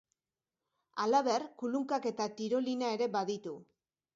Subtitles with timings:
[1.03, 3.55] Halaber, kulunkak eta tirolina ere baditu.